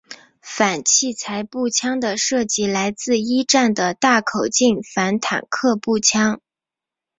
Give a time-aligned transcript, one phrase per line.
[0.41, 6.41] 反器材步枪的设计来自一战的大口径反坦克步枪。